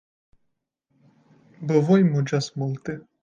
[1.73, 2.97] Bovoj muĝas multe.